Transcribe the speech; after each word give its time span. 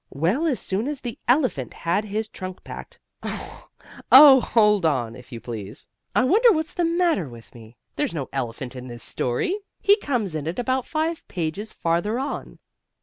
Well, 0.09 0.47
as 0.47 0.59
soon 0.59 0.87
as 0.87 0.99
the 1.01 1.19
elephant 1.27 1.75
had 1.75 2.05
his 2.05 2.27
trunk 2.27 2.63
packed 2.63 2.97
Oh, 3.21 4.39
hold 4.41 4.83
on, 4.83 5.15
if 5.15 5.31
you 5.31 5.39
please. 5.39 5.85
I 6.15 6.23
wonder 6.23 6.51
what's 6.51 6.73
the 6.73 6.83
matter 6.83 7.29
with 7.29 7.53
me? 7.53 7.77
There's 7.97 8.15
no 8.15 8.27
elephant 8.33 8.75
in 8.75 8.87
this 8.87 9.03
story. 9.03 9.55
He 9.79 9.97
comes 9.97 10.33
in 10.33 10.47
it 10.47 10.57
about 10.57 10.87
five 10.87 11.27
pages 11.27 11.71
farther 11.71 12.19
on. 12.19 12.57